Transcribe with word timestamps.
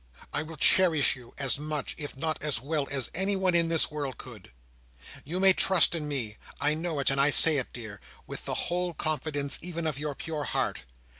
I 0.33 0.41
will 0.41 0.57
cherish 0.57 1.15
you, 1.15 1.35
as 1.37 1.59
much, 1.59 1.93
if 1.95 2.17
not 2.17 2.41
as 2.41 2.59
well 2.59 2.87
as 2.89 3.11
anyone 3.13 3.53
in 3.53 3.67
this 3.67 3.91
world 3.91 4.17
could. 4.17 4.49
You 5.23 5.39
may 5.39 5.53
trust 5.53 5.93
in 5.93 6.07
me—I 6.07 6.73
know 6.73 6.97
it 6.99 7.11
and 7.11 7.21
I 7.21 7.29
say 7.29 7.57
it, 7.57 7.71
dear,—with 7.71 8.45
the 8.45 8.55
whole 8.55 8.95
confidence 8.95 9.59
even 9.61 9.85
of 9.85 9.99
your 9.99 10.15
pure 10.15 10.45
heart. 10.45 10.85